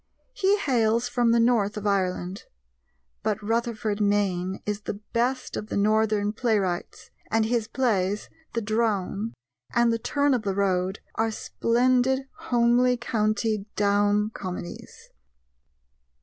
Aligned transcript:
He 0.33 0.57
hails 0.57 1.07
from 1.07 1.29
the 1.29 1.39
north 1.39 1.77
of 1.77 1.85
Ireland; 1.85 2.45
but 3.21 3.39
Rutherford 3.39 4.01
Mayne 4.01 4.59
is 4.65 4.81
the 4.81 4.95
best 4.95 5.55
of 5.55 5.67
the 5.67 5.77
Northern 5.77 6.33
playwrights, 6.33 7.11
and 7.29 7.45
his 7.45 7.67
plays, 7.67 8.27
The 8.53 8.63
Drone 8.63 9.35
and 9.75 9.93
The 9.93 9.99
Turn 9.99 10.33
of 10.33 10.41
the 10.41 10.55
Road, 10.55 11.01
are 11.13 11.29
splendid 11.29 12.25
homely 12.39 12.97
county 12.97 13.67
Down 13.75 14.31
comedies. 14.31 15.11